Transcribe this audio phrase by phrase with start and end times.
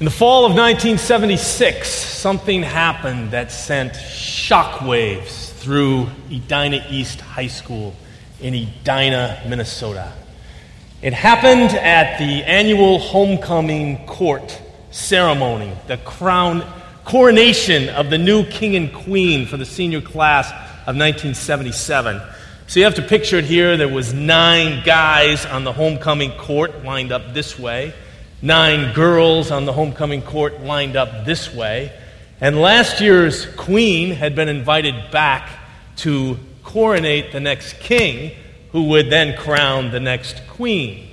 [0.00, 7.94] In the fall of 1976, something happened that sent shockwaves through Edina East High School
[8.40, 10.12] in Edina, Minnesota.
[11.00, 14.60] It happened at the annual homecoming court
[14.90, 16.66] ceremony, the crown
[17.04, 20.50] coronation of the new king and queen for the senior class
[20.88, 22.20] of 1977.
[22.66, 23.76] So you have to picture it here.
[23.76, 27.94] There was nine guys on the homecoming court lined up this way
[28.44, 31.90] nine girls on the homecoming court lined up this way.
[32.42, 35.48] And last year's queen had been invited back
[35.96, 38.32] to coronate the next king,
[38.72, 41.08] who would then crown the next queen.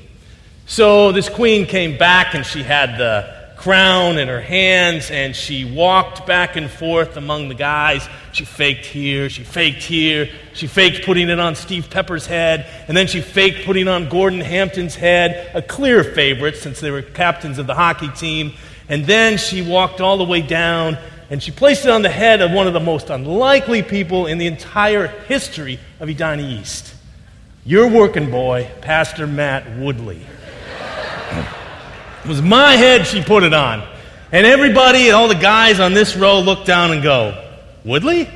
[0.66, 5.66] So this queen came back and she had the crown in her hands and she
[5.66, 8.08] walked back and forth among the guys.
[8.32, 12.98] She faked here, she faked here, she faked putting it on Steve Pepper's head, and
[12.98, 17.60] then she faked putting on Gordon Hampton's head, a clear favorite since they were captains
[17.60, 18.54] of the hockey team.
[18.90, 20.98] And then she walked all the way down
[21.30, 24.38] and she placed it on the head of one of the most unlikely people in
[24.38, 26.94] the entire history of Edina East.
[27.64, 30.26] Your working boy, Pastor Matt Woodley.
[32.24, 33.88] It was my head she put it on.
[34.32, 37.50] And everybody and all the guys on this row look down and go,
[37.84, 38.30] Woodley?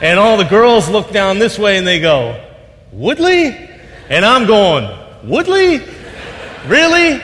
[0.00, 2.42] And all the girls look down this way and they go,
[2.90, 3.70] Woodley?
[4.08, 5.80] And I'm going, Woodley?
[6.66, 7.20] Really?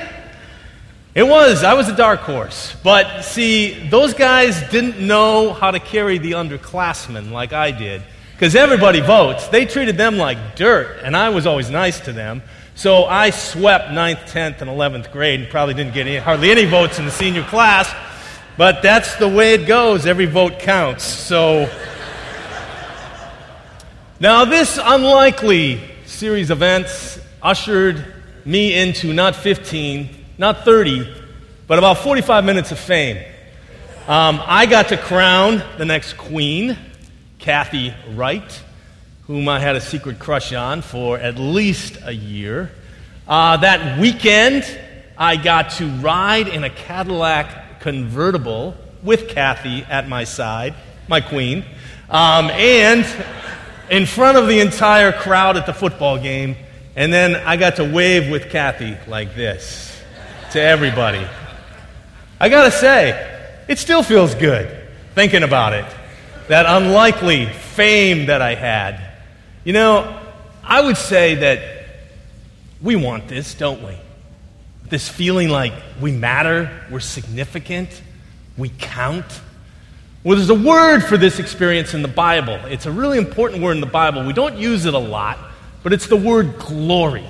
[1.15, 1.65] It was.
[1.65, 2.77] I was a dark horse.
[2.85, 8.03] But see, those guys didn't know how to carry the underclassmen like I did.
[8.35, 9.49] Because everybody votes.
[9.49, 12.43] They treated them like dirt, and I was always nice to them.
[12.79, 16.65] So I swept 9th, 10th, and 11th grade and probably didn't get any, hardly any
[16.65, 17.93] votes in the senior class.
[18.57, 20.07] But that's the way it goes.
[20.07, 21.03] Every vote counts.
[21.03, 21.69] So
[24.21, 31.13] now this unlikely series of events ushered me into not 15, not 30,
[31.67, 33.17] but about 45 minutes of fame.
[34.07, 36.79] Um, I got to crown the next queen,
[37.41, 38.63] Kathy Wright
[39.29, 42.73] whom I had a secret crush on for at least a year.
[43.29, 44.65] Uh, that weekend,
[45.19, 50.75] I got to ride in a Cadillac convertible with Kathy at my side,
[51.09, 51.63] my queen,
[52.09, 53.07] um, and
[53.91, 56.57] in front of the entire crowd at the football game.
[56.97, 59.95] And then I got to wave with Kathy like this
[60.53, 61.25] to everybody.
[62.41, 65.85] I gotta say, it still feels good thinking about it.
[66.49, 69.08] That unlikely fame that I had
[69.69, 70.19] you know,
[70.65, 71.61] I would say that
[72.81, 73.95] we want this, don't we?
[74.89, 77.91] This feeling like we matter, we're significant,
[78.57, 79.27] we count.
[80.25, 82.55] Well, there's a word for this experience in the Bible.
[82.65, 84.25] It's a really important word in the Bible.
[84.25, 85.39] We don't use it a lot,
[85.83, 87.27] but it's the word glory.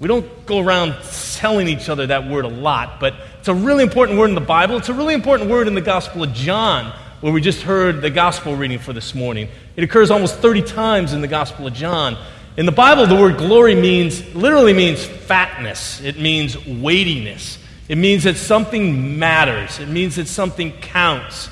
[0.00, 0.96] We don't go around
[1.34, 4.40] telling each other that word a lot, but it's a really important word in the
[4.40, 4.76] Bible.
[4.76, 6.92] It's a really important word in the Gospel of John
[7.24, 9.48] where we just heard the gospel reading for this morning.
[9.76, 12.16] It occurs almost 30 times in the Gospel of John.
[12.56, 17.58] In the Bible, the word glory means, literally means fatness, it means weightiness,
[17.88, 21.48] it means that something matters, it means that something counts.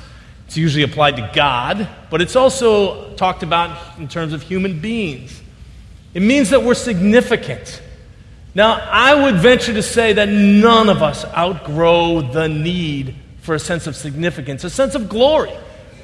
[0.47, 5.43] It's usually applied to God, but it's also talked about in terms of human beings.
[6.15, 7.83] It means that we're significant.
[8.55, 13.59] Now, I would venture to say that none of us outgrow the need for a
[13.59, 15.53] sense of significance, a sense of glory.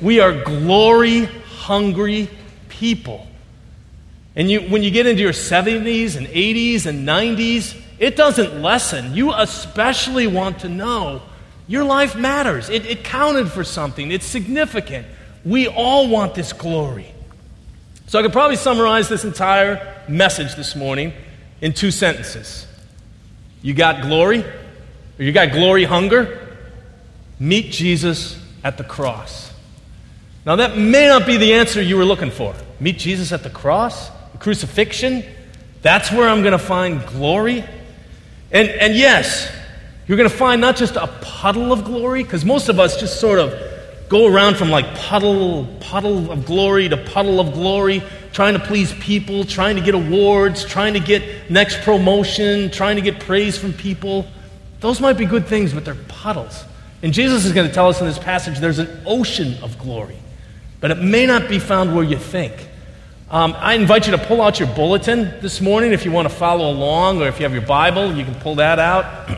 [0.01, 1.29] We are glory
[1.69, 2.31] hungry
[2.69, 3.27] people.
[4.35, 9.15] And you, when you get into your 70s and 80s and 90s, it doesn't lessen.
[9.15, 11.21] You especially want to know
[11.67, 12.71] your life matters.
[12.71, 15.07] It, it counted for something, it's significant.
[15.45, 17.13] We all want this glory.
[18.07, 21.13] So I could probably summarize this entire message this morning
[21.61, 22.67] in two sentences.
[23.61, 24.43] You got glory,
[25.19, 26.49] or you got glory hunger,
[27.41, 29.48] Meet Jesus at the cross.
[30.49, 32.55] Now, that may not be the answer you were looking for.
[32.81, 35.23] Meet Jesus at the cross, the crucifixion.
[35.83, 37.63] That's where I'm going to find glory.
[38.51, 39.55] And, and yes,
[40.07, 43.21] you're going to find not just a puddle of glory, because most of us just
[43.21, 43.53] sort of
[44.09, 48.03] go around from like puddle, puddle of glory to puddle of glory,
[48.33, 53.03] trying to please people, trying to get awards, trying to get next promotion, trying to
[53.03, 54.27] get praise from people.
[54.81, 56.65] Those might be good things, but they're puddles.
[57.03, 60.17] And Jesus is going to tell us in this passage there's an ocean of glory,
[60.81, 62.69] but it may not be found where you think.
[63.31, 66.35] Um, I invite you to pull out your bulletin this morning if you want to
[66.35, 69.29] follow along, or if you have your Bible, you can pull that out.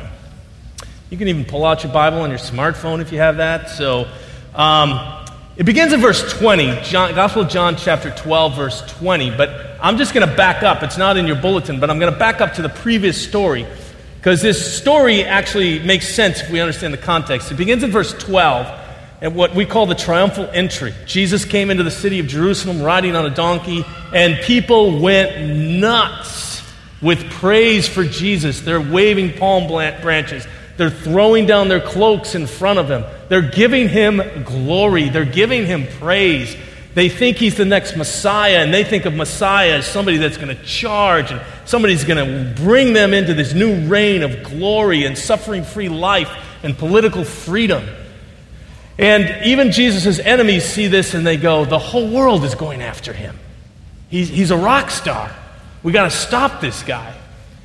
[1.11, 3.69] You can even pull out your Bible on your smartphone if you have that.
[3.69, 4.07] So
[4.55, 5.27] um,
[5.57, 9.37] it begins in verse 20, John, Gospel of John, chapter 12, verse 20.
[9.37, 10.85] But I'm just going to back up.
[10.85, 13.67] It's not in your bulletin, but I'm going to back up to the previous story.
[14.21, 17.51] because this story actually makes sense if we understand the context.
[17.51, 18.80] It begins in verse 12
[19.23, 20.95] at what we call the triumphal entry.
[21.07, 23.85] Jesus came into the city of Jerusalem riding on a donkey,
[24.15, 26.63] and people went nuts
[27.03, 28.61] with praise for Jesus.
[28.61, 30.47] They're waving palm branches,
[30.77, 35.67] they're throwing down their cloaks in front of him, they're giving him glory, they're giving
[35.67, 36.57] him praise.
[36.93, 40.49] They think he's the next Messiah, and they think of Messiah as somebody that's going
[40.49, 45.17] to charge and somebody's going to bring them into this new reign of glory and
[45.17, 46.29] suffering free life
[46.65, 47.85] and political freedom.
[49.01, 53.15] And even Jesus' enemies see this and they go, The whole world is going after
[53.15, 53.39] him.
[54.11, 55.35] He's, he's a rock star.
[55.83, 57.17] We got to stop this guy.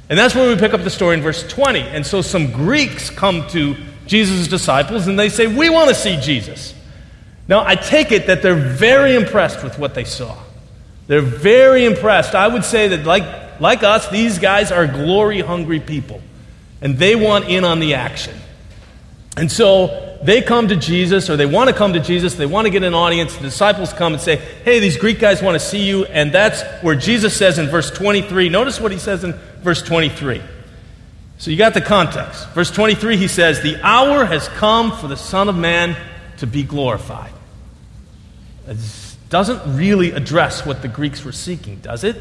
[0.09, 1.81] And that's where we pick up the story in verse 20.
[1.81, 3.75] And so some Greeks come to
[4.07, 6.73] Jesus' disciples and they say, We want to see Jesus.
[7.49, 10.37] Now, I take it that they're very impressed with what they saw.
[11.07, 12.33] They're very impressed.
[12.33, 16.21] I would say that, like, like us, these guys are glory hungry people,
[16.81, 18.35] and they want in on the action.
[19.37, 22.65] And so they come to Jesus, or they want to come to Jesus, they want
[22.65, 23.35] to get an audience.
[23.35, 26.05] The disciples come and say, Hey, these Greek guys want to see you.
[26.05, 30.41] And that's where Jesus says in verse 23, notice what he says in verse 23.
[31.37, 32.49] So you got the context.
[32.49, 35.97] Verse 23, he says, The hour has come for the Son of Man
[36.37, 37.31] to be glorified.
[38.67, 38.77] It
[39.29, 42.15] doesn't really address what the Greeks were seeking, does it?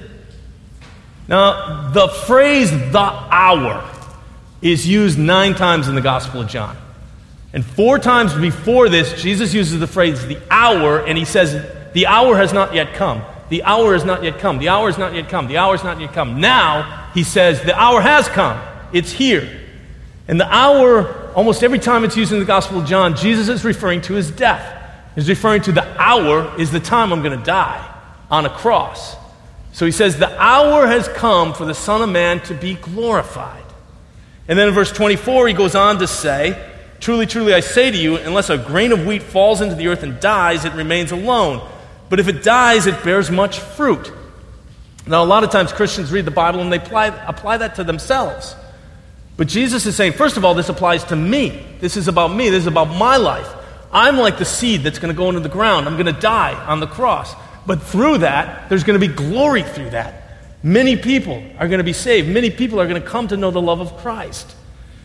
[1.28, 3.88] Now, the phrase the hour
[4.60, 6.76] is used nine times in the Gospel of John.
[7.54, 11.52] And four times before this, Jesus uses the phrase the hour, and he says,
[11.94, 13.22] The hour has not yet come.
[13.48, 14.58] The hour has not yet come.
[14.58, 15.46] The hour has not yet come.
[15.46, 16.40] The hour has not yet come.
[16.40, 18.60] Now, he says, The hour has come.
[18.92, 19.48] It's here.
[20.28, 23.64] And the hour, almost every time it's used in the Gospel of John, Jesus is
[23.64, 24.82] referring to his death
[25.14, 27.90] He's referring to the hour is the time I'm going to die
[28.30, 29.16] on a cross.
[29.72, 33.62] So he says, The hour has come for the Son of Man to be glorified.
[34.48, 36.72] And then in verse 24, he goes on to say,
[37.04, 40.02] Truly, truly, I say to you, unless a grain of wheat falls into the earth
[40.02, 41.60] and dies, it remains alone.
[42.08, 44.10] But if it dies, it bears much fruit.
[45.06, 47.84] Now, a lot of times Christians read the Bible and they apply, apply that to
[47.84, 48.56] themselves.
[49.36, 51.62] But Jesus is saying, first of all, this applies to me.
[51.78, 52.48] This is about me.
[52.48, 53.52] This is about my life.
[53.92, 55.86] I'm like the seed that's going to go into the ground.
[55.86, 57.34] I'm going to die on the cross.
[57.66, 60.38] But through that, there's going to be glory through that.
[60.62, 62.30] Many people are going to be saved.
[62.30, 64.56] Many people are going to come to know the love of Christ.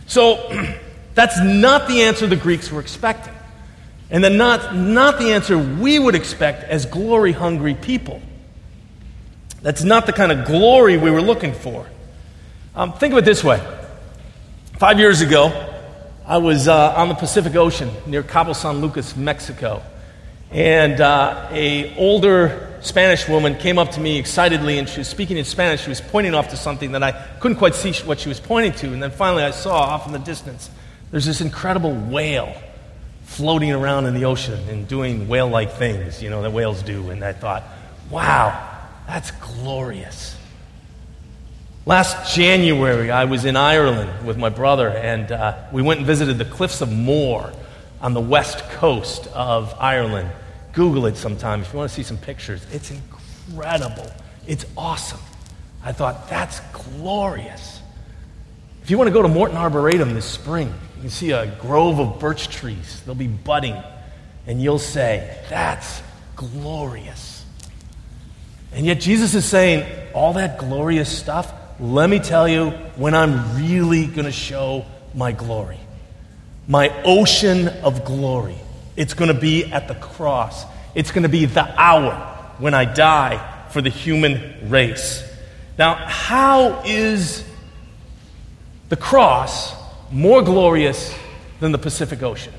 [0.08, 0.50] So
[1.16, 3.34] that's not the answer the Greeks were expecting.
[4.12, 8.22] And then not, not the answer we would expect as glory hungry people.
[9.62, 11.88] That's not the kind of glory we were looking for.
[12.76, 13.62] Um, think of it this way.
[14.78, 15.68] Five years ago,
[16.26, 19.84] I was uh, on the Pacific Ocean near Cabo San Lucas, Mexico.
[20.52, 25.38] And uh, a older Spanish woman came up to me excitedly, and she was speaking
[25.38, 25.82] in Spanish.
[25.84, 28.72] She was pointing off to something that I couldn't quite see what she was pointing
[28.74, 28.94] to.
[28.94, 30.72] And then finally, I saw off in the distance
[31.12, 32.54] there's this incredible whale
[33.24, 37.10] floating around in the ocean and doing whale like things, you know, that whales do.
[37.10, 37.64] And I thought,
[38.10, 40.36] wow, that's glorious.
[41.86, 46.38] Last January, I was in Ireland with my brother, and uh, we went and visited
[46.38, 47.54] the Cliffs of Moher
[48.02, 50.30] on the west coast of Ireland.
[50.74, 52.66] Google it sometime if you want to see some pictures.
[52.72, 54.06] It's incredible.
[54.46, 55.20] It's awesome.
[55.84, 57.79] I thought, that's glorious.
[58.90, 62.00] If you want to go to Morton Arboretum this spring, you can see a grove
[62.00, 63.04] of birch trees.
[63.06, 63.76] They'll be budding,
[64.48, 66.02] and you'll say, that's
[66.36, 67.46] glorious.
[68.72, 73.58] And yet, Jesus is saying, all that glorious stuff, let me tell you when I'm
[73.58, 75.80] really going to show my glory.
[76.68, 78.58] My ocean of glory.
[78.96, 80.66] It's going to be at the cross.
[80.96, 82.16] It's going to be the hour
[82.58, 85.24] when I die for the human race.
[85.78, 87.48] Now, how is
[88.90, 89.74] the cross
[90.12, 91.16] more glorious
[91.60, 92.54] than the Pacific Ocean?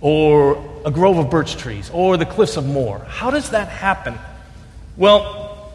[0.00, 1.90] Or a grove of birch trees?
[1.92, 2.98] Or the cliffs of Moher?
[3.00, 4.18] How does that happen?
[4.96, 5.72] Well,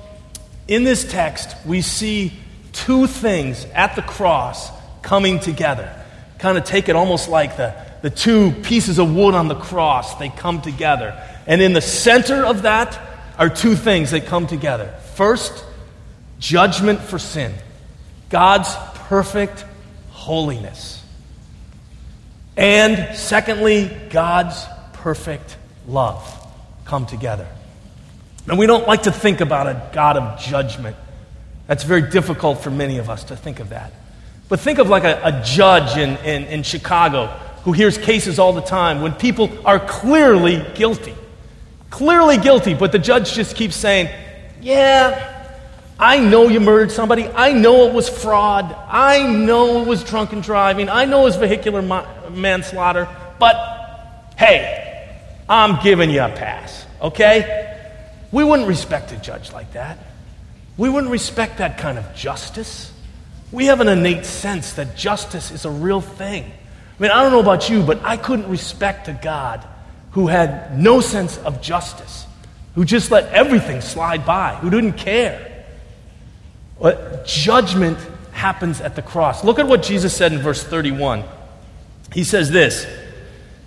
[0.68, 2.32] in this text, we see
[2.72, 4.70] two things at the cross
[5.02, 5.94] coming together.
[6.38, 10.16] Kind of take it almost like the, the two pieces of wood on the cross,
[10.16, 11.20] they come together.
[11.48, 13.00] And in the center of that
[13.38, 14.94] are two things that come together.
[15.16, 15.66] First,
[16.38, 17.54] judgment for sin,
[18.30, 18.74] God's
[19.10, 19.66] perfect
[20.12, 21.04] holiness.
[22.56, 24.64] And secondly, God's
[24.94, 26.24] perfect love
[26.86, 27.48] come together.
[28.48, 30.96] And we don't like to think about a God of judgment.
[31.66, 33.92] That's very difficult for many of us to think of that.
[34.48, 37.28] But think of like a, a judge in, in, in Chicago
[37.64, 41.16] who hears cases all the time when people are clearly guilty.
[41.90, 44.08] Clearly guilty, but the judge just keeps saying,
[44.62, 45.39] Yeah,
[46.00, 47.28] I know you murdered somebody.
[47.28, 48.74] I know it was fraud.
[48.88, 50.88] I know it was drunken driving.
[50.88, 53.10] I know it was vehicular ma- manslaughter.
[53.38, 57.78] But hey, I'm giving you a pass, okay?
[58.32, 59.98] We wouldn't respect a judge like that.
[60.78, 62.94] We wouldn't respect that kind of justice.
[63.52, 66.46] We have an innate sense that justice is a real thing.
[66.46, 69.68] I mean, I don't know about you, but I couldn't respect a God
[70.12, 72.26] who had no sense of justice,
[72.76, 75.49] who just let everything slide by, who didn't care.
[76.80, 77.98] But judgment
[78.32, 79.44] happens at the cross.
[79.44, 81.24] Look at what Jesus said in verse 31.
[82.14, 82.88] He says this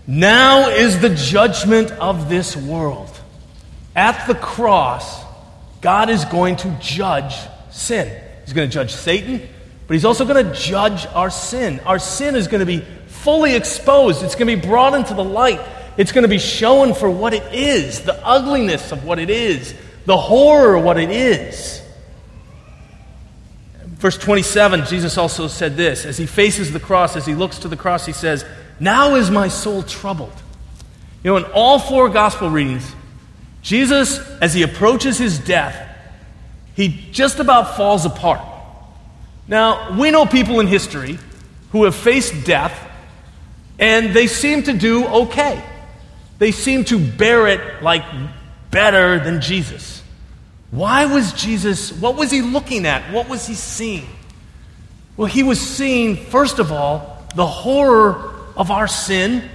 [0.07, 3.11] Now is the judgment of this world.
[3.95, 5.23] At the cross,
[5.83, 7.35] God is going to judge
[7.71, 8.11] sin.
[8.45, 9.47] He's going to judge Satan,
[9.87, 11.81] but He's also going to judge our sin.
[11.81, 15.25] Our sin is going to be fully exposed, it's going to be brought into the
[15.25, 15.61] light.
[15.99, 19.75] It's going to be shown for what it is the ugliness of what it is,
[20.07, 21.82] the horror of what it is.
[24.03, 27.69] Verse 27, Jesus also said this as he faces the cross, as he looks to
[27.69, 28.45] the cross, he says,
[28.81, 30.33] Now is my soul troubled.
[31.23, 32.97] You know, in all four gospel readings,
[33.63, 35.89] Jesus, as he approaches his death,
[36.75, 38.41] he just about falls apart.
[39.47, 41.17] Now, we know people in history
[41.71, 42.77] who have faced death
[43.79, 45.65] and they seem to do okay.
[46.41, 48.03] They seem to bear it like
[48.73, 50.02] better than Jesus.
[50.73, 53.13] Why was Jesus, what was he looking at?
[53.13, 54.09] What was he seeing?
[55.19, 59.49] Well, he was seeing, first of all, the horror of our sin,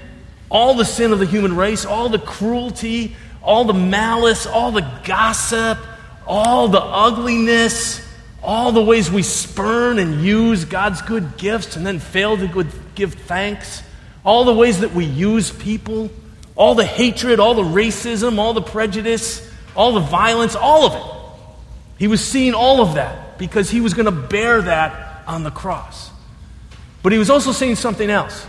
[0.51, 4.88] all the sin of the human race, all the cruelty, all the malice, all the
[5.05, 5.79] gossip,
[6.27, 8.07] all the ugliness,
[8.43, 13.15] all the ways we spurn and use God's good gifts and then fail to give
[13.15, 13.81] thanks,
[14.24, 16.12] all the ways that we use people,
[16.55, 19.46] all the hatred, all the racism, all the prejudice
[19.77, 21.13] all the violence, all of it.
[22.00, 25.51] He was seeing all of that because he was going to bear that on the
[25.51, 26.12] cross.
[27.03, 28.46] But he was also seeing something else.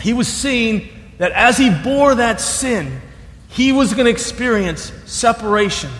[0.00, 3.00] He was seeing that as he bore that sin,
[3.48, 5.90] he was going to experience separation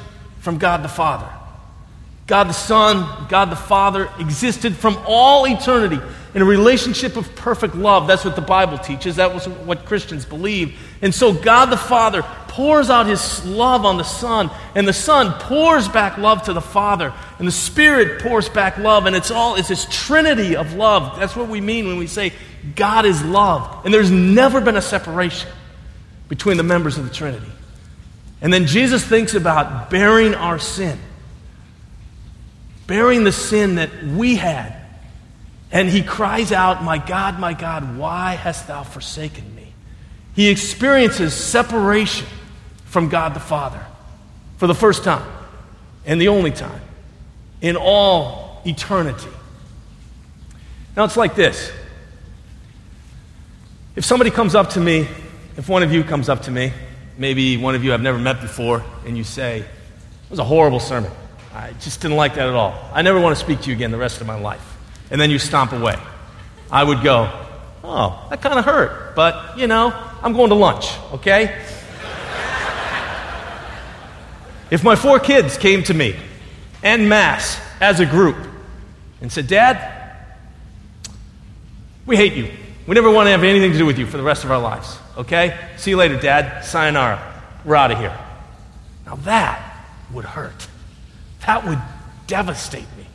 [0.41, 1.29] from God the Father.
[2.27, 6.01] God the Son, God the Father existed from all eternity
[6.35, 8.07] in a relationship of perfect love.
[8.07, 9.17] That's what the Bible teaches.
[9.17, 10.79] That was what Christians believe.
[11.03, 15.33] And so God the Father pours out his love on the Son, and the Son
[15.41, 19.57] pours back love to the Father, and the Spirit pours back love, and it's all
[19.57, 21.19] it's this trinity of love.
[21.19, 22.33] That's what we mean when we say
[22.75, 23.85] God is love.
[23.85, 25.51] And there's never been a separation
[26.29, 27.51] between the members of the Trinity.
[28.41, 30.99] And then Jesus thinks about bearing our sin,
[32.87, 34.83] bearing the sin that we had
[35.73, 39.73] and he cries out, My God, my God, why hast thou forsaken me?
[40.35, 42.27] He experiences separation
[42.93, 43.85] from God the Father
[44.59, 45.27] for the first time
[46.07, 46.81] and the only time
[47.61, 49.31] in all eternity.
[50.97, 51.73] Now it's like this.
[53.97, 55.09] If somebody comes up to me,
[55.57, 56.73] if one of you comes up to me,
[57.19, 60.81] maybe one of you I've never met before, and you say, It was a horrible
[60.81, 61.11] sermon.
[61.55, 62.79] I just didn't like that at all.
[62.93, 64.73] I never want to speak to you again the rest of my life
[65.11, 65.97] and then you stomp away.
[66.71, 67.31] I would go,
[67.85, 71.63] oh, that kind of hurt, but you know, I'm going to lunch, okay?
[74.73, 76.17] If my four kids came to me
[76.83, 78.39] en masse as a group
[79.21, 80.17] and said, Dad,
[82.07, 82.51] we hate you.
[82.87, 84.59] We never want to have anything to do with you for the rest of our
[84.59, 85.59] lives, okay?
[85.77, 86.65] See you later, Dad.
[86.65, 87.43] Sayonara.
[87.67, 88.19] We're out of here.
[89.05, 90.67] Now that would hurt.
[91.47, 91.79] That would
[92.27, 93.07] devastate me.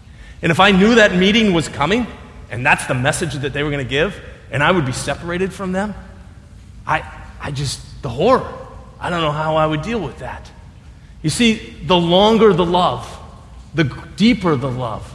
[0.43, 2.05] And if I knew that meeting was coming,
[2.51, 4.15] and that's the message that they were going to give,
[4.51, 5.95] and I would be separated from them,
[6.85, 7.03] I,
[7.41, 8.47] I just, the horror.
[8.99, 10.51] I don't know how I would deal with that.
[11.27, 13.05] You see, the longer the love,
[13.75, 13.83] the
[14.15, 15.13] deeper the love,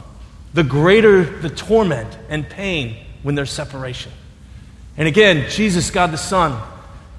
[0.53, 4.11] the greater the torment and pain when there's separation.
[4.95, 6.61] And again, Jesus, God the Son,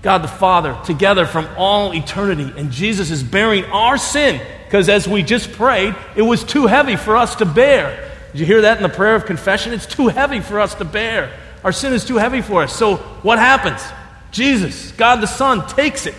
[0.03, 5.09] God the Father, together from all eternity, and Jesus is bearing our sin because as
[5.09, 8.13] we just prayed, it was too heavy for us to bear.
[8.31, 9.73] Did you hear that in the prayer of confession?
[9.73, 11.37] It's too heavy for us to bear.
[11.65, 12.73] Our sin is too heavy for us.
[12.73, 13.83] So what happens?
[14.31, 16.15] Jesus, God the Son, takes it.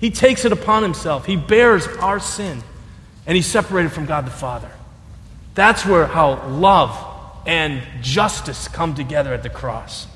[0.00, 1.26] He takes it upon himself.
[1.26, 2.62] He bears our sin.
[3.26, 4.70] And he's separated from God the Father.
[5.54, 6.96] That's where how love
[7.46, 10.06] and justice come together at the cross.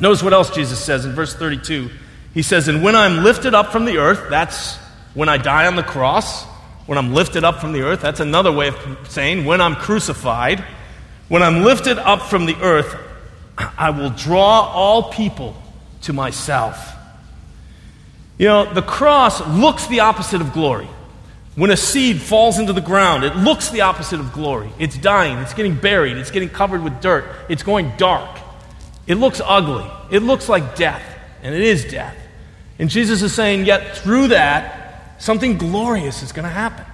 [0.00, 1.90] Notice what else Jesus says in verse 32.
[2.32, 4.76] He says, And when I'm lifted up from the earth, that's
[5.14, 6.44] when I die on the cross,
[6.86, 8.76] when I'm lifted up from the earth, that's another way of
[9.08, 10.64] saying when I'm crucified.
[11.28, 12.96] When I'm lifted up from the earth,
[13.56, 15.56] I will draw all people
[16.02, 16.93] to myself.
[18.38, 20.88] You know, the cross looks the opposite of glory.
[21.56, 24.70] When a seed falls into the ground, it looks the opposite of glory.
[24.78, 28.40] It's dying, it's getting buried, it's getting covered with dirt, it's going dark.
[29.06, 31.02] It looks ugly, it looks like death,
[31.42, 32.16] and it is death.
[32.80, 36.84] And Jesus is saying, yet through that, something glorious is going to happen.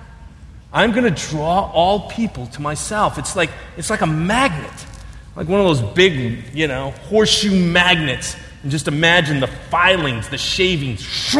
[0.72, 3.18] I'm going to draw all people to myself.
[3.18, 4.86] It's like, it's like a magnet,
[5.36, 8.36] like one of those big, you know, horseshoe magnets.
[8.62, 11.36] And just imagine the filings, the shavings,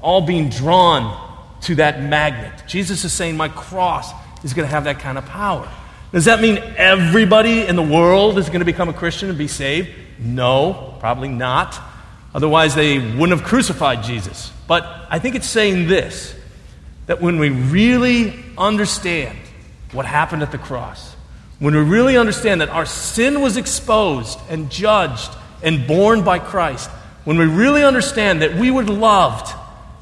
[0.00, 1.22] all being drawn
[1.62, 2.62] to that magnet.
[2.66, 4.12] Jesus is saying, My cross
[4.44, 5.68] is going to have that kind of power.
[6.12, 9.48] Does that mean everybody in the world is going to become a Christian and be
[9.48, 9.90] saved?
[10.18, 11.78] No, probably not.
[12.34, 14.52] Otherwise, they wouldn't have crucified Jesus.
[14.66, 16.34] But I think it's saying this
[17.06, 19.38] that when we really understand
[19.92, 21.14] what happened at the cross,
[21.58, 25.30] when we really understand that our sin was exposed and judged
[25.62, 26.90] and borne by Christ,
[27.24, 29.52] when we really understand that we were loved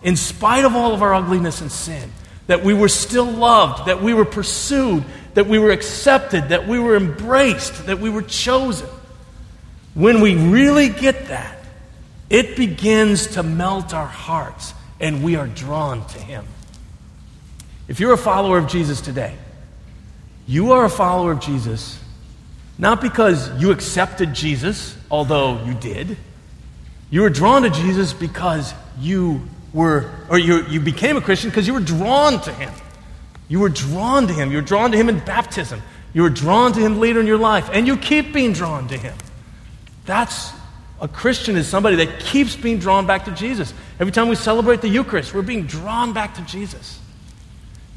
[0.02, 2.12] in spite of all of our ugliness and sin,
[2.46, 6.78] that we were still loved, that we were pursued, that we were accepted, that we
[6.78, 8.88] were embraced, that we were chosen.
[9.94, 11.58] When we really get that,
[12.28, 16.46] it begins to melt our hearts and we are drawn to Him.
[17.88, 19.34] If you're a follower of Jesus today,
[20.46, 21.98] you are a follower of Jesus
[22.78, 26.16] not because you accepted Jesus, although you did.
[27.10, 31.66] You were drawn to Jesus because you were, or you, you became a Christian because
[31.66, 32.72] you were drawn to him.
[33.48, 34.50] You were drawn to him.
[34.50, 35.82] You were drawn to him in baptism.
[36.12, 38.96] You were drawn to him later in your life, and you keep being drawn to
[38.96, 39.16] him.
[40.06, 40.52] That's
[41.00, 43.74] a Christian is somebody that keeps being drawn back to Jesus.
[43.98, 47.00] Every time we celebrate the Eucharist, we're being drawn back to Jesus.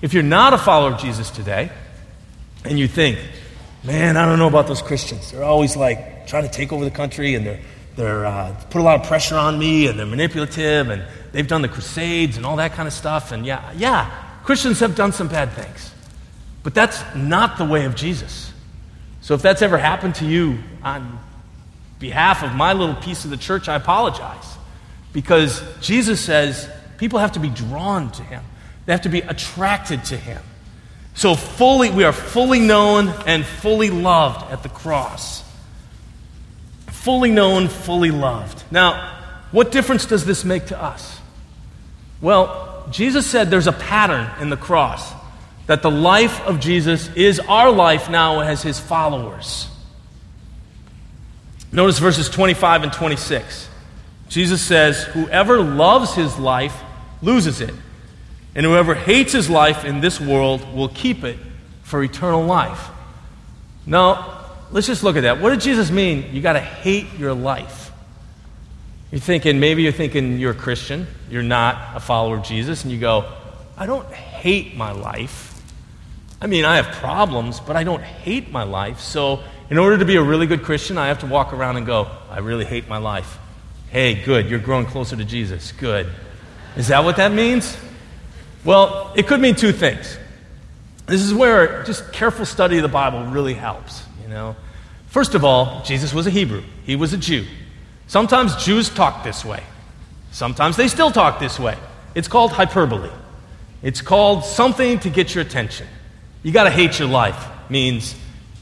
[0.01, 1.71] If you're not a follower of Jesus today,
[2.65, 3.19] and you think,
[3.87, 5.31] man, I don't know about those Christians.
[5.31, 7.59] They're always like trying to take over the country, and they're,
[7.95, 11.61] they're uh, put a lot of pressure on me, and they're manipulative, and they've done
[11.61, 13.31] the Crusades and all that kind of stuff.
[13.31, 14.11] And yeah, yeah,
[14.43, 15.93] Christians have done some bad things.
[16.63, 18.51] But that's not the way of Jesus.
[19.21, 21.17] So if that's ever happened to you on
[21.97, 24.57] behalf of my little piece of the church, I apologize.
[25.13, 28.43] Because Jesus says people have to be drawn to him,
[28.85, 30.41] they have to be attracted to him.
[31.17, 35.43] So fully, we are fully known and fully loved at the cross.
[36.91, 38.63] Fully known, fully loved.
[38.69, 39.17] Now,
[39.51, 41.19] what difference does this make to us?
[42.21, 45.11] Well, Jesus said there's a pattern in the cross
[45.65, 49.67] that the life of Jesus is our life now as his followers.
[51.71, 53.67] Notice verses 25 and 26.
[54.29, 56.79] Jesus says, Whoever loves his life
[57.23, 57.73] loses it,
[58.57, 61.37] and whoever hates his life in this world will keep it
[61.83, 62.89] for eternal life.
[63.85, 65.39] Now, let's just look at that.
[65.39, 66.33] What did Jesus mean?
[66.33, 67.91] You got to hate your life.
[69.11, 72.91] You're thinking, maybe you're thinking you're a Christian, you're not a follower of Jesus, and
[72.91, 73.31] you go,
[73.77, 75.63] I don't hate my life.
[76.41, 78.99] I mean, I have problems, but I don't hate my life.
[78.99, 81.85] So, in order to be a really good Christian, I have to walk around and
[81.85, 83.37] go, I really hate my life.
[83.89, 85.71] Hey, good, you're growing closer to Jesus.
[85.73, 86.09] Good.
[86.75, 87.77] Is that what that means?
[88.67, 90.17] Well, it could mean two things.
[91.05, 94.57] This is where just careful study of the Bible really helps, you know.
[95.05, 96.63] First of all, Jesus was a Hebrew.
[96.85, 97.45] He was a Jew.
[98.07, 99.63] Sometimes Jews talk this way.
[100.33, 101.77] Sometimes they still talk this way.
[102.13, 103.09] It's called hyperbole.
[103.83, 105.87] It's called something to get your attention.
[106.43, 108.15] You got to hate your life means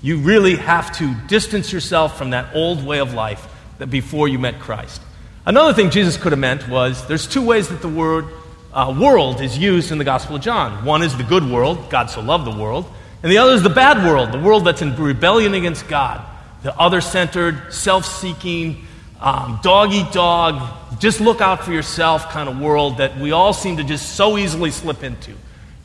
[0.03, 3.47] you really have to distance yourself from that old way of life
[3.79, 5.01] that before you met Christ.
[5.47, 8.27] Another thing Jesus could have meant was there's two ways that the word
[8.75, 10.83] uh, world is used in the Gospel of John.
[10.83, 12.85] One is the good world, God so loved the world,
[13.23, 16.21] and the other is the bad world, the world that's in rebellion against God,
[16.61, 18.85] the other centered, self seeking,
[19.21, 20.61] um, dog eat dog,
[20.99, 24.37] just look out for yourself kind of world that we all seem to just so
[24.37, 25.33] easily slip into.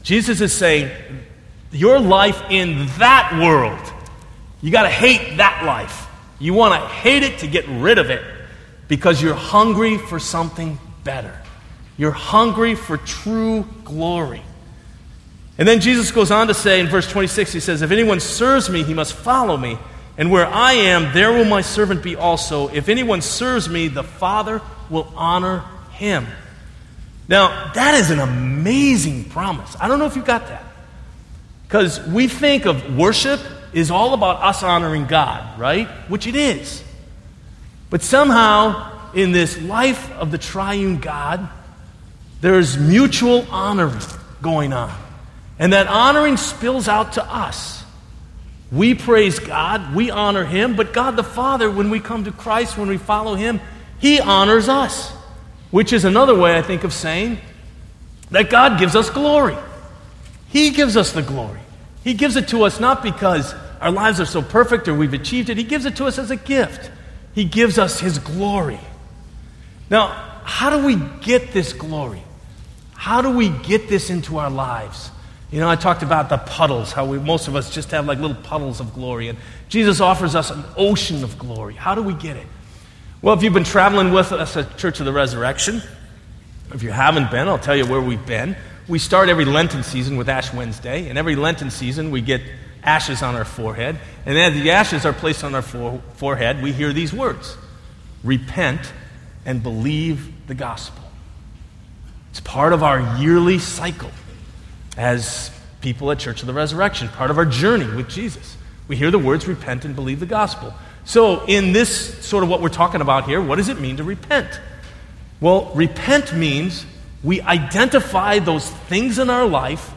[0.03, 0.91] Jesus is saying,
[1.71, 3.93] your life in that world,
[4.61, 6.09] you got to hate that life.
[6.41, 8.23] You want to hate it to get rid of it
[8.89, 11.40] because you're hungry for something better.
[12.01, 14.41] You're hungry for true glory.
[15.59, 18.71] And then Jesus goes on to say in verse 26, he says, If anyone serves
[18.71, 19.77] me, he must follow me.
[20.17, 22.69] And where I am, there will my servant be also.
[22.69, 26.27] If anyone serves me, the Father will honor him.
[27.29, 29.77] Now, that is an amazing promise.
[29.79, 30.65] I don't know if you got that.
[31.65, 33.41] Because we think of worship
[33.75, 35.87] is all about us honoring God, right?
[36.09, 36.83] Which it is.
[37.91, 41.47] But somehow, in this life of the triune God,
[42.41, 44.01] there's mutual honoring
[44.41, 44.97] going on.
[45.59, 47.85] And that honoring spills out to us.
[48.73, 52.79] We praise God, we honor Him, but God the Father, when we come to Christ,
[52.79, 53.61] when we follow Him,
[53.99, 55.11] He honors us.
[55.71, 57.39] Which is another way, I think, of saying
[58.31, 59.57] that God gives us glory.
[60.49, 61.61] He gives us the glory.
[62.03, 65.51] He gives it to us not because our lives are so perfect or we've achieved
[65.51, 66.91] it, He gives it to us as a gift.
[67.35, 68.81] He gives us His glory.
[69.91, 70.09] Now,
[70.45, 72.23] how do we get this glory?
[73.01, 75.11] How do we get this into our lives?
[75.51, 78.19] You know, I talked about the puddles, how we, most of us just have like
[78.19, 79.29] little puddles of glory.
[79.29, 79.39] And
[79.71, 81.73] Jesus offers us an ocean of glory.
[81.73, 82.47] How do we get it?
[83.23, 85.81] Well, if you've been traveling with us at Church of the Resurrection,
[86.75, 88.55] if you haven't been, I'll tell you where we've been.
[88.87, 92.43] We start every Lenten season with Ash Wednesday, and every Lenten season we get
[92.83, 93.99] ashes on our forehead.
[94.27, 97.57] And as the ashes are placed on our forehead, we hear these words
[98.23, 98.93] Repent
[99.47, 101.10] and believe the gospel.
[102.31, 104.11] It's part of our yearly cycle
[104.97, 108.57] as people at Church of the Resurrection, part of our journey with Jesus.
[108.89, 110.75] We hear the words repent and believe the gospel.
[111.05, 114.05] So, in this sort of what we're talking about here, what does it mean to
[114.05, 114.61] repent?
[115.41, 116.85] Well, repent means
[117.25, 119.93] we identify those things in our life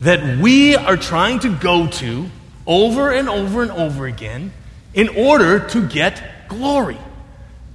[0.00, 2.30] that we are trying to go to
[2.66, 4.52] over and over and over again
[4.94, 6.98] in order to get glory.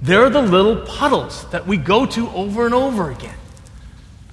[0.00, 3.34] They're the little puddles that we go to over and over again.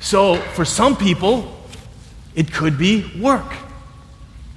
[0.01, 1.55] So, for some people,
[2.33, 3.53] it could be work.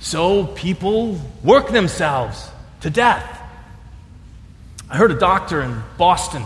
[0.01, 2.49] So, people work themselves
[2.81, 3.43] to death.
[4.89, 6.45] I heard a doctor in Boston.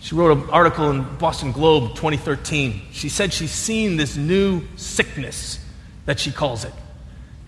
[0.00, 2.82] She wrote an article in Boston Globe 2013.
[2.92, 5.58] She said she's seen this new sickness
[6.04, 6.74] that she calls it.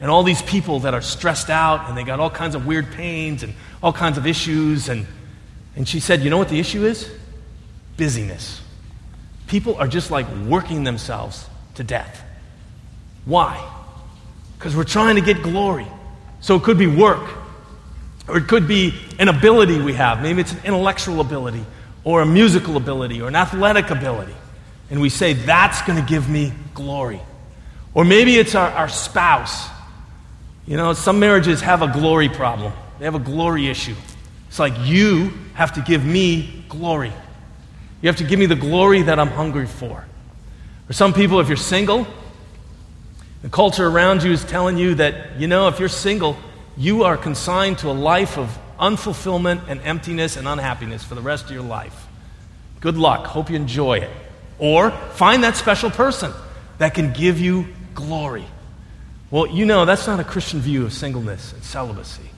[0.00, 2.90] And all these people that are stressed out and they got all kinds of weird
[2.92, 4.88] pains and all kinds of issues.
[4.88, 5.06] And,
[5.76, 7.11] and she said, You know what the issue is?
[7.98, 8.62] Busyness.
[9.53, 12.25] People are just like working themselves to death.
[13.27, 13.62] Why?
[14.57, 15.87] Because we're trying to get glory.
[16.41, 17.35] So it could be work,
[18.27, 20.23] or it could be an ability we have.
[20.23, 21.62] Maybe it's an intellectual ability,
[22.03, 24.33] or a musical ability, or an athletic ability.
[24.88, 27.21] And we say, that's going to give me glory.
[27.93, 29.69] Or maybe it's our, our spouse.
[30.67, 33.97] You know, some marriages have a glory problem, they have a glory issue.
[34.49, 37.12] It's like, you have to give me glory.
[38.03, 40.05] You have to give me the glory that I'm hungry for.
[40.88, 42.07] For some people, if you're single,
[43.43, 46.37] the culture around you is telling you that, you know, if you're single,
[46.77, 51.45] you are consigned to a life of unfulfillment and emptiness and unhappiness for the rest
[51.45, 52.07] of your life.
[52.81, 53.27] Good luck.
[53.27, 54.11] Hope you enjoy it.
[54.59, 56.33] Or find that special person
[56.79, 58.45] that can give you glory.
[59.31, 62.32] Well, you know, that's not a Christian view of singleness and celibacy.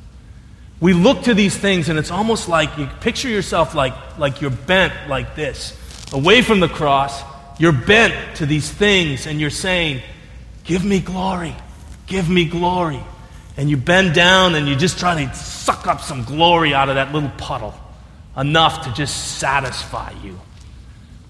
[0.81, 4.51] We look to these things, and it's almost like you picture yourself like, like you're
[4.51, 5.77] bent like this,
[6.13, 7.23] away from the cross.
[7.59, 10.03] You're bent to these things, and you're saying,
[10.65, 11.55] Give me glory.
[12.07, 13.01] Give me glory.
[13.57, 16.97] And you bend down and you just try to suck up some glory out of
[16.97, 17.75] that little puddle,
[18.37, 20.41] enough to just satisfy you.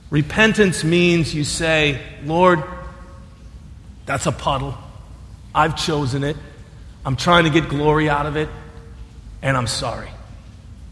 [0.09, 2.63] Repentance means you say, Lord,
[4.07, 4.79] that's a puddle.
[5.55, 6.37] I've chosen it.
[7.05, 8.49] I'm trying to get glory out of it
[9.45, 10.09] and I'm sorry.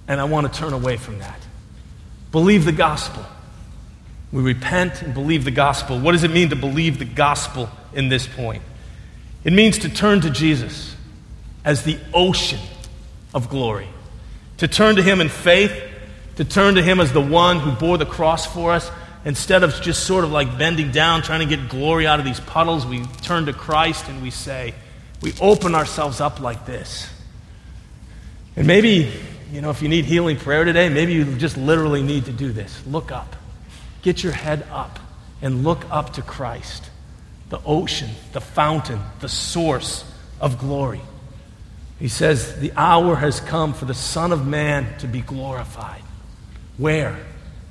[0.07, 1.41] And I want to turn away from that.
[2.31, 3.25] Believe the gospel.
[4.31, 5.99] We repent and believe the gospel.
[5.99, 8.62] What does it mean to believe the gospel in this point?
[9.43, 10.95] It means to turn to Jesus
[11.65, 12.61] as the ocean
[13.35, 13.88] of glory,
[14.59, 15.73] to turn to Him in faith,
[16.37, 18.91] to turn to Him as the one who bore the cross for us.
[19.25, 22.41] Instead of just sort of like bending down, trying to get glory out of these
[22.41, 24.75] puddles, we turn to Christ and we say,
[25.23, 27.09] we open ourselves up like this.
[28.57, 29.11] And maybe,
[29.53, 32.53] you know, if you need healing prayer today, maybe you just literally need to do
[32.53, 32.83] this.
[32.87, 33.37] Look up.
[34.03, 34.99] Get your head up
[35.41, 36.91] and look up to Christ,
[37.49, 40.05] the ocean, the fountain, the source
[40.41, 41.01] of glory.
[41.99, 46.03] He says, The hour has come for the Son of Man to be glorified.
[46.77, 47.17] Where?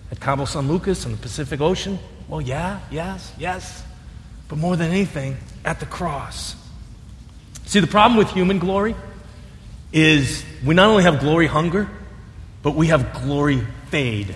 [0.09, 1.99] At Cabo San Lucas in the Pacific Ocean?
[2.27, 3.83] Well, yeah, yes, yes.
[4.47, 6.55] But more than anything, at the cross.
[7.65, 8.95] See, the problem with human glory
[9.91, 11.89] is we not only have glory hunger,
[12.63, 14.35] but we have glory fade.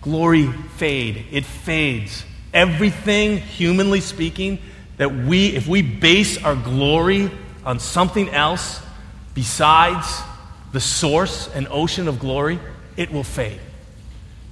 [0.00, 1.26] Glory fade.
[1.30, 2.24] It fades.
[2.54, 4.60] Everything, humanly speaking,
[4.96, 7.30] that we, if we base our glory
[7.64, 8.80] on something else
[9.34, 10.22] besides
[10.72, 12.58] the source and ocean of glory,
[12.96, 13.60] it will fade.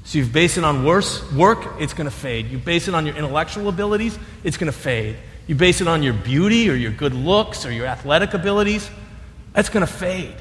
[0.04, 2.50] So you base it on worse work, it's going to fade.
[2.50, 5.16] You base it on your intellectual abilities, it's going to fade.
[5.46, 8.90] You base it on your beauty or your good looks or your athletic abilities,
[9.54, 10.36] that's going to fade.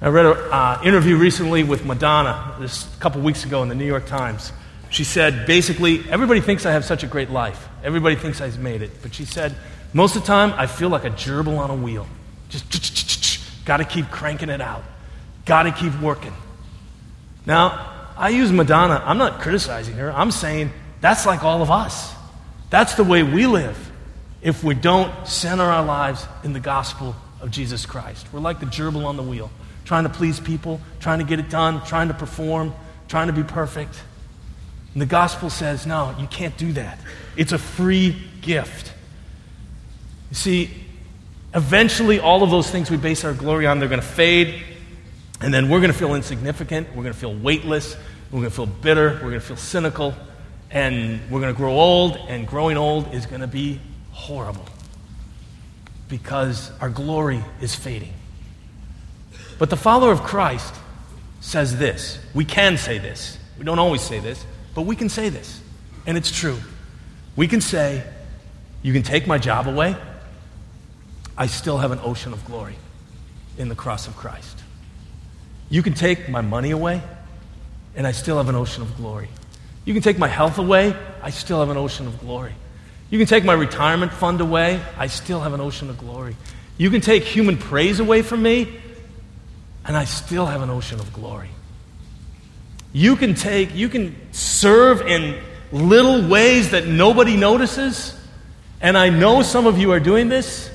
[0.00, 3.74] I read an uh, interview recently with Madonna, this a couple weeks ago in the
[3.74, 4.52] New York Times.
[4.90, 7.68] She said, basically, everybody thinks I have such a great life.
[7.82, 9.02] Everybody thinks I've made it.
[9.02, 9.54] But she said,
[9.92, 12.06] most of the time, I feel like a gerbil on a wheel.
[12.48, 14.84] Just got to keep cranking it out.
[15.44, 16.32] Got to keep working.
[17.44, 19.02] Now, I use Madonna.
[19.04, 20.12] I'm not criticizing her.
[20.12, 22.14] I'm saying that's like all of us.
[22.70, 23.78] That's the way we live.
[24.42, 27.16] if we don't center our lives in the gospel
[27.46, 28.26] of Jesus Christ.
[28.32, 29.50] We're like the gerbil on the wheel,
[29.84, 32.74] trying to please people, trying to get it done, trying to perform,
[33.06, 34.02] trying to be perfect.
[34.92, 36.98] And the gospel says, no, you can't do that.
[37.36, 38.92] It's a free gift.
[40.30, 40.70] You see,
[41.54, 44.60] eventually all of those things we base our glory on, they're going to fade,
[45.40, 47.96] and then we're going to feel insignificant, we're going to feel weightless,
[48.32, 50.14] we're going to feel bitter, we're going to feel cynical,
[50.72, 53.80] and we're going to grow old, and growing old is going to be
[54.10, 54.64] horrible
[56.08, 58.12] because our glory is fading.
[59.58, 60.74] But the follower of Christ
[61.40, 62.18] says this.
[62.34, 63.38] We can say this.
[63.58, 65.60] We don't always say this, but we can say this.
[66.06, 66.58] And it's true.
[67.36, 68.02] We can say,
[68.82, 69.96] You can take my job away.
[71.38, 72.76] I still have an ocean of glory
[73.58, 74.58] in the cross of Christ.
[75.68, 77.02] You can take my money away,
[77.94, 79.28] and I still have an ocean of glory.
[79.84, 82.54] You can take my health away, I still have an ocean of glory.
[83.10, 86.36] You can take my retirement fund away, I still have an ocean of glory.
[86.76, 88.80] You can take human praise away from me,
[89.84, 91.50] and I still have an ocean of glory.
[92.92, 95.40] You can take, you can serve in
[95.70, 98.18] little ways that nobody notices,
[98.80, 100.70] and I know some of you are doing this.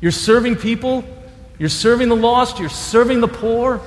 [0.00, 1.04] You're serving people,
[1.58, 3.80] you're serving the lost, you're serving the poor,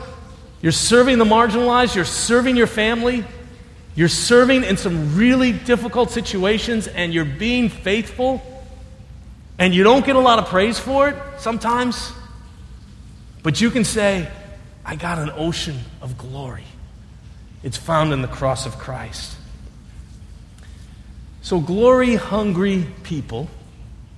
[0.62, 3.26] you're serving the marginalized, you're serving your family.
[3.96, 8.42] You're serving in some really difficult situations and you're being faithful,
[9.60, 12.12] and you don't get a lot of praise for it sometimes,
[13.44, 14.28] but you can say,
[14.84, 16.66] I got an ocean of glory.
[17.62, 19.38] It's found in the cross of Christ.
[21.42, 23.50] So, glory hungry people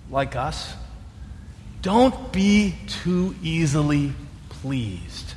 [0.10, 0.74] like us,
[1.82, 4.14] don't be too easily
[4.50, 5.34] pleased.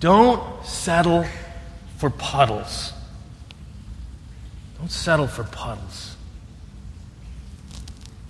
[0.00, 1.26] Don't settle
[1.96, 2.92] for puddles.
[4.78, 6.16] Don't settle for puddles.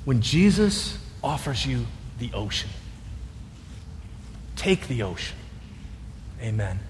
[0.05, 1.87] When Jesus offers you
[2.19, 2.71] the ocean,
[4.57, 5.37] take the ocean.
[6.41, 6.81] Amen.